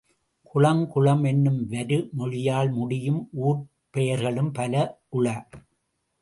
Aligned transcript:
குளம் 0.43 0.87
குளம் 0.87 1.23
என்னும் 1.23 1.67
வருமொழியால் 1.69 2.71
முடியும் 2.71 3.29
ஊர்ப் 3.31 3.67
பெயர்களும் 3.91 4.51
பல 4.51 4.73
உள. 5.09 5.27